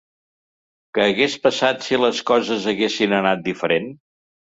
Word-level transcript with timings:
Què 0.97 1.03
hagués 1.09 1.35
passat 1.43 1.85
si 1.87 1.99
les 2.03 2.21
coses 2.29 2.65
haguessin 2.73 3.13
anat 3.19 3.45
diferent? 3.49 3.93